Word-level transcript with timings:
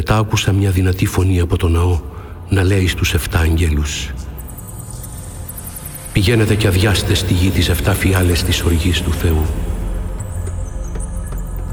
Μετά 0.00 0.16
άκουσα 0.16 0.52
μια 0.52 0.70
δυνατή 0.70 1.06
φωνή 1.06 1.40
από 1.40 1.56
το 1.56 1.68
ναό 1.68 2.00
να 2.48 2.62
λέει 2.62 2.86
στους 2.86 3.14
εφτά 3.14 3.38
αγγέλους 3.38 4.10
«Πηγαίνετε 6.12 6.54
και 6.54 6.66
αδειάστε 6.66 7.14
στη 7.14 7.34
γη 7.34 7.50
τις 7.50 7.68
εφτά 7.68 7.94
φιάλες 7.94 8.42
της 8.42 8.62
οργής 8.62 9.02
του 9.02 9.12
Θεού». 9.12 9.46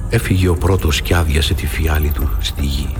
Έφυγε 0.09 0.47
ο 0.47 0.55
πρώτος 0.55 1.01
και 1.01 1.15
άδειασε 1.15 1.53
τη 1.53 1.67
φιάλη 1.67 2.09
του 2.09 2.29
στη 2.39 2.65
γη 2.65 2.93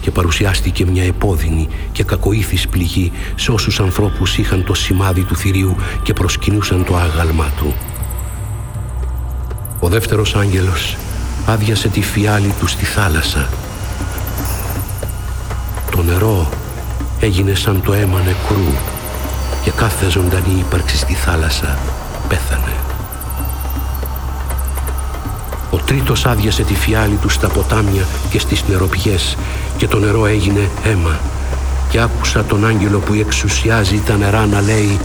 και 0.00 0.10
παρουσιάστηκε 0.10 0.86
μια 0.86 1.04
επώδυνη 1.04 1.68
και 1.92 2.04
κακοήθης 2.04 2.68
πληγή 2.68 3.12
σε 3.34 3.52
όσους 3.52 3.80
ανθρώπους 3.80 4.38
είχαν 4.38 4.64
το 4.64 4.74
σημάδι 4.74 5.22
του 5.22 5.36
θηρίου 5.36 5.76
και 6.02 6.12
προσκυνούσαν 6.12 6.84
το 6.84 6.96
άγαλμά 6.96 7.52
του. 7.56 7.74
Ο 9.80 9.88
δεύτερος 9.88 10.36
άγγελος 10.36 10.96
άδειασε 11.46 11.88
τη 11.88 12.02
φιάλη 12.02 12.54
του 12.58 12.66
στη 12.66 12.84
θάλασσα. 12.84 13.48
Το 15.90 16.02
νερό 16.02 16.48
έγινε 17.20 17.54
σαν 17.54 17.82
το 17.82 17.92
αίμα 17.92 18.18
νεκρού 18.18 18.72
και 19.62 19.70
κάθε 19.70 20.08
ζωντανή 20.08 20.58
ύπαρξη 20.58 20.96
στη 20.96 21.14
θάλασσα 21.14 21.78
πέθανε. 22.28 22.72
Ο 25.70 25.76
τρίτος 25.76 26.26
άδειασε 26.26 26.62
τη 26.62 26.74
φιάλη 26.74 27.14
του 27.14 27.28
στα 27.28 27.48
ποτάμια 27.48 28.02
και 28.30 28.38
στις 28.38 28.64
νεροπιές 28.68 29.36
και 29.76 29.88
το 29.88 29.98
νερό 29.98 30.26
έγινε 30.26 30.70
αίμα 30.84 31.20
και 31.90 32.00
άκουσα 32.00 32.44
τον 32.44 32.66
άγγελο 32.66 32.98
που 32.98 33.14
εξουσιάζει 33.14 34.02
τα 34.06 34.16
νερά 34.16 34.46
να 34.46 34.60
λέει 34.60 34.98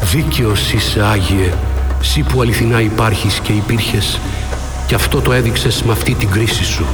«Δίκαιος 0.00 0.72
είσαι 0.72 1.02
Άγιε, 1.02 1.52
σύ 2.00 2.22
που 2.22 2.40
αληθινά 2.40 2.80
υπάρχεις 2.80 3.40
και 3.42 3.52
υπήρχες 3.52 4.20
και 4.86 4.94
αυτό 4.94 5.20
το 5.20 5.32
έδειξες 5.32 5.82
με 5.82 5.92
αυτή 5.92 6.14
την 6.14 6.30
κρίση 6.30 6.64
σου. 6.64 6.86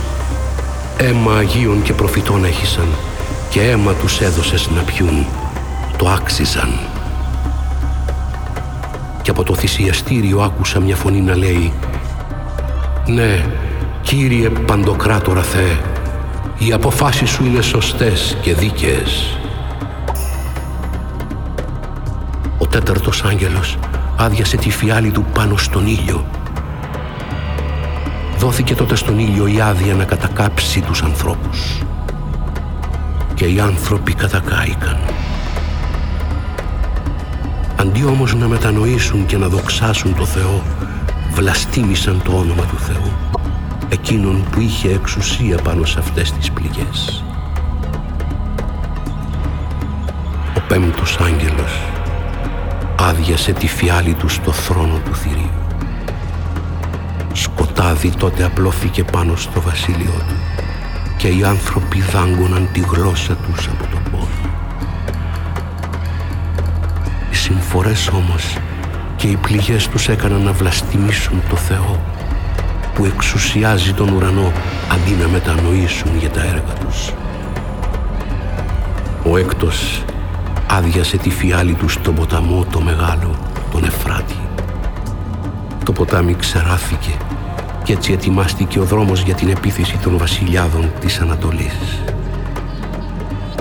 Αίμα 0.96 1.36
Αγίων 1.36 1.82
και 1.82 1.92
προφητών 1.92 2.44
έχησαν 2.44 2.88
και 3.50 3.60
αίμα 3.60 3.92
τους 3.92 4.20
έδωσες 4.20 4.70
να 4.70 4.82
πιούν. 4.82 5.26
Το 5.96 6.08
άξιζαν». 6.08 6.78
Και 9.22 9.30
από 9.30 9.42
το 9.42 9.54
θυσιαστήριο 9.54 10.40
άκουσα 10.40 10.80
μια 10.80 10.96
φωνή 10.96 11.20
να 11.20 11.36
λέει 11.36 11.72
«Ναι, 13.06 13.46
Κύριε 14.02 14.48
Παντοκράτορα 14.48 15.42
Θεέ, 15.42 15.78
οι 16.58 16.72
αποφάσεις 16.72 17.30
σου 17.30 17.44
είναι 17.44 17.60
σωστές 17.60 18.36
και 18.40 18.54
δίκαιες». 18.54 19.38
Ο 22.58 22.66
τέταρτος 22.66 23.24
άγγελος 23.24 23.78
άδειασε 24.16 24.56
τη 24.56 24.70
φιάλη 24.70 25.10
του 25.10 25.24
πάνω 25.34 25.56
στον 25.56 25.86
ήλιο. 25.86 26.24
Δόθηκε 28.40 28.74
τότε 28.74 28.94
στον 28.94 29.18
ήλιο 29.18 29.46
η 29.46 29.60
άδεια 29.60 29.94
να 29.94 30.04
κατακάψει 30.04 30.80
τους 30.80 31.02
ανθρώπους. 31.02 31.82
Και 33.34 33.44
οι 33.46 33.60
άνθρωποι 33.60 34.14
κατακάηκαν. 34.14 34.98
Αντί 37.76 38.04
όμως 38.04 38.34
να 38.34 38.48
μετανοήσουν 38.48 39.26
και 39.26 39.36
να 39.36 39.48
δοξάσουν 39.48 40.14
το 40.14 40.24
Θεό, 40.24 40.62
βλαστήμησαν 41.32 42.22
το 42.24 42.32
όνομα 42.32 42.62
του 42.62 42.78
Θεού, 42.78 43.12
εκείνον 43.88 44.44
που 44.50 44.60
είχε 44.60 44.88
εξουσία 44.88 45.56
πάνω 45.56 45.84
σε 45.84 45.98
αυτές 45.98 46.32
τις 46.32 46.50
πληγές. 46.50 47.24
Ο 50.56 50.60
πέμπτος 50.68 51.18
άγγελος 51.20 51.80
άδειασε 53.00 53.52
τη 53.52 53.66
φιάλη 53.66 54.14
του 54.14 54.28
στο 54.28 54.52
θρόνο 54.52 55.00
του 55.04 55.14
θηρίου. 55.14 55.69
Σκοτάδι 57.90 58.16
τότε 58.16 58.44
απλώθηκε 58.44 59.04
πάνω 59.04 59.36
στο 59.36 59.60
βασίλειό 59.60 60.24
του 60.28 60.34
και 61.16 61.28
οι 61.28 61.44
άνθρωποι 61.44 62.00
δάγκωναν 62.00 62.68
τη 62.72 62.80
γλώσσα 62.80 63.34
τους 63.34 63.68
από 63.68 63.86
τον 63.90 64.02
πόνο. 64.10 64.50
Οι 67.30 67.34
συμφορές 67.34 68.08
όμως 68.08 68.56
και 69.16 69.26
οι 69.26 69.36
πληγές 69.36 69.88
τους 69.88 70.08
έκαναν 70.08 70.42
να 70.42 70.52
βλαστημίσουν 70.52 71.42
το 71.48 71.56
Θεό 71.56 72.00
που 72.94 73.04
εξουσιάζει 73.04 73.92
τον 73.92 74.08
ουρανό 74.08 74.52
αντί 74.92 75.12
να 75.22 75.28
μετανοήσουν 75.28 76.18
για 76.18 76.30
τα 76.30 76.40
έργα 76.40 76.72
τους. 76.84 77.12
Ο 79.24 79.36
έκτος 79.36 80.02
άδειασε 80.70 81.16
τη 81.16 81.30
φιάλη 81.30 81.74
του 81.74 81.88
στον 81.88 82.14
ποταμό 82.14 82.64
το 82.70 82.80
μεγάλο, 82.80 83.34
τον 83.70 83.84
Εφράτη. 83.84 84.38
Το 85.84 85.92
ποτάμι 85.92 86.34
ξεράθηκε 86.34 87.10
και 87.90 87.96
έτσι 87.96 88.12
ετοιμάστηκε 88.12 88.80
ο 88.80 88.84
δρόμος 88.84 89.22
για 89.22 89.34
την 89.34 89.48
επίθεση 89.48 89.98
των 90.02 90.18
βασιλιάδων 90.18 90.92
της 91.00 91.20
Ανατολής. 91.20 92.02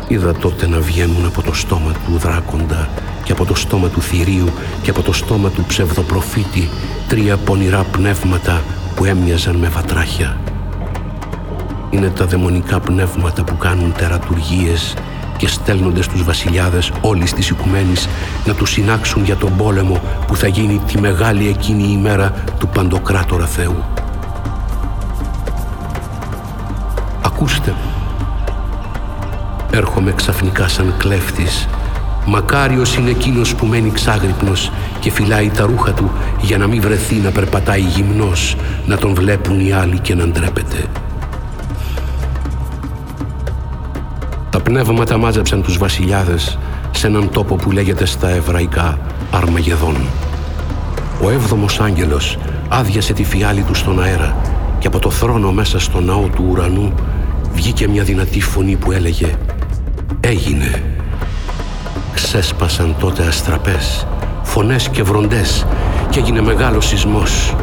Είδα 0.08 0.34
τότε 0.34 0.68
να 0.68 0.80
βγαίνουν 0.80 1.26
από 1.26 1.42
το 1.42 1.54
στόμα 1.54 1.92
του 1.92 2.18
δράκοντα 2.18 2.90
και 3.24 3.32
από 3.32 3.46
το 3.46 3.56
στόμα 3.56 3.88
του 3.88 4.02
θηρίου 4.02 4.46
και 4.82 4.90
από 4.90 5.02
το 5.02 5.14
στόμα 5.14 5.50
του 5.50 5.64
ψευδοπροφήτη 5.68 6.70
τρία 7.08 7.38
πονηρά 7.38 7.84
πνεύματα 7.84 8.62
που 8.96 9.06
έμοιαζαν 9.06 9.56
με 9.56 9.68
βατράχια. 9.68 10.38
Είναι 11.90 12.10
τα 12.10 12.26
δαιμονικά 12.26 12.80
πνεύματα 12.80 13.44
που 13.44 13.58
κάνουν 13.58 13.94
τερατουργίες 13.98 14.94
και 15.38 15.48
στέλνονται 15.48 16.02
στους 16.02 16.24
βασιλιάδες 16.24 16.92
όλης 17.02 17.34
της 17.34 17.50
οικουμένης 17.50 18.08
να 18.46 18.54
τους 18.54 18.70
συνάξουν 18.70 19.24
για 19.24 19.36
τον 19.36 19.58
πόλεμο 19.58 20.02
που 20.28 20.36
θα 20.36 20.48
γίνει 20.48 20.82
τη 20.88 21.00
μεγάλη 21.00 21.48
εκείνη 21.48 21.84
ημέρα 21.84 22.34
του 22.60 22.68
Παντοκράτορα 22.68 23.46
Θεού. 23.46 23.99
Ακούστε 27.40 27.76
Έρχομαι 29.72 30.12
ξαφνικά 30.12 30.68
σαν 30.68 30.94
κλέφτης 30.98 31.68
Μακάριος 32.26 32.96
είναι 32.96 33.10
εκείνος 33.10 33.56
που 33.56 33.66
μένει 33.66 33.92
ξάγρυπνος 33.92 34.72
και 35.00 35.12
φυλάει 35.12 35.50
τα 35.50 35.66
ρούχα 35.66 35.94
του 35.94 36.12
για 36.42 36.58
να 36.58 36.68
μην 36.68 36.82
βρεθεί 36.82 37.16
να 37.16 37.32
περπατάει 37.32 37.82
γυμνός, 37.82 38.56
να 38.86 38.98
τον 38.98 39.14
βλέπουν 39.14 39.60
οι 39.60 39.72
άλλοι 39.72 40.00
και 40.00 40.16
να 40.16 40.28
ντρέπεται. 40.28 40.86
Τα 44.50 44.60
πνεύματα 44.60 45.18
μάζεψαν 45.18 45.62
τους 45.62 45.78
βασιλιάδες 45.78 46.58
σε 46.92 47.08
έναν 47.08 47.30
τόπο 47.30 47.56
που 47.56 47.72
λέγεται 47.72 48.06
στα 48.06 48.30
εβραϊκά 48.30 48.98
Αρμαγεδόν. 49.32 49.96
Ο 51.24 51.30
έβδομος 51.30 51.80
άγγελος 51.80 52.38
άδειασε 52.70 53.14
τη 53.14 53.24
φιάλη 53.24 53.62
του 53.62 53.74
στον 53.74 54.04
αέρα 54.04 54.36
και 54.80 54.88
από 54.88 55.00
το 55.00 55.10
θρόνο 55.10 55.52
μέσα 55.52 55.80
στο 55.80 56.00
ναό 56.00 56.28
του 56.28 56.46
ουρανού 56.50 56.94
βγήκε 57.54 57.88
μια 57.88 58.04
δυνατή 58.04 58.42
φωνή 58.42 58.76
που 58.76 58.92
έλεγε 58.92 59.36
«Έγινε». 60.20 60.84
Ξέσπασαν 62.14 62.96
τότε 63.00 63.24
αστραπές, 63.28 64.08
φωνές 64.44 64.90
και 64.90 65.04
βροντές 65.04 65.66
και 66.10 66.20
έγινε 66.20 66.42
μεγάλος 66.42 66.88
σεισμός 66.88 67.56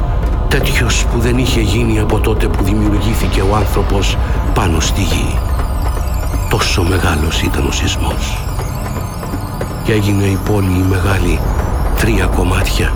τέτοιος 0.49 1.07
που 1.13 1.19
δεν 1.19 1.39
είχε 1.39 1.61
γίνει 1.61 2.01
από 2.01 2.21
τότε 2.21 2.49
που 2.49 2.65
δημιουργήθηκε 2.65 3.41
ο 3.41 3.57
άνθρωπος 3.57 4.17
πάνω 4.55 4.81
στη 4.81 5.01
γη. 5.01 5.39
Τόσο 6.51 6.83
μεγάλος 6.83 7.43
ήταν 7.43 7.67
ο 7.67 7.73
σεισμός. 7.73 8.39
Και 9.85 9.93
έγινε 9.93 10.25
η 10.25 10.39
πόλη 10.45 10.79
η 10.79 10.85
μεγάλη 10.89 11.39
τρία 11.97 12.27
κομμάτια 12.27 12.93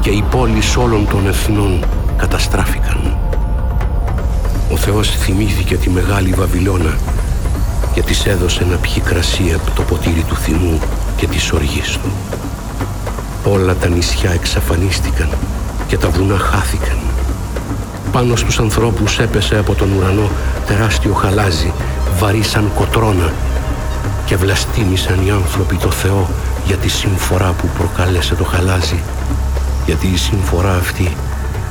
και 0.00 0.10
οι 0.10 0.24
πόλεις 0.30 0.76
όλων 0.76 1.06
των 1.08 1.26
εθνών 1.26 1.84
καταστράφηκαν. 2.16 3.07
Ο 4.72 4.76
Θεός 4.76 5.08
θυμήθηκε 5.08 5.76
τη 5.76 5.90
μεγάλη 5.90 6.30
Βαβυλώνα 6.30 6.96
και 7.94 8.02
της 8.02 8.26
έδωσε 8.26 8.66
να 8.70 8.76
πιει 8.76 9.00
κρασί 9.00 9.52
από 9.54 9.70
το 9.74 9.82
ποτήρι 9.82 10.24
του 10.28 10.36
θυμού 10.36 10.80
και 11.16 11.26
της 11.26 11.52
οργής 11.52 11.92
του. 11.92 12.10
Όλα 13.44 13.74
τα 13.74 13.88
νησιά 13.88 14.30
εξαφανίστηκαν 14.30 15.28
και 15.86 15.98
τα 15.98 16.08
βουνά 16.08 16.38
χάθηκαν. 16.38 16.98
Πάνω 18.12 18.36
στους 18.36 18.58
ανθρώπους 18.58 19.18
έπεσε 19.18 19.58
από 19.58 19.74
τον 19.74 19.92
ουρανό 19.92 20.30
τεράστιο 20.66 21.12
χαλάζι 21.12 21.72
βαρύ 22.18 22.42
σαν 22.42 22.70
κοτρώνα 22.74 23.32
και 24.26 24.36
βλαστήμησαν 24.36 25.26
οι 25.26 25.30
άνθρωποι 25.30 25.76
το 25.76 25.90
Θεό 25.90 26.28
για 26.66 26.76
τη 26.76 26.88
συμφορά 26.88 27.52
που 27.52 27.68
προκάλεσε 27.78 28.34
το 28.34 28.44
χαλάζι 28.44 29.02
γιατί 29.86 30.06
η 30.06 30.16
συμφορά 30.16 30.74
αυτή 30.74 31.12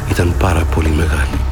ήταν 0.09 0.33
πάρα 0.39 0.63
πολύ 0.75 0.89
μεγάλη. 0.89 1.46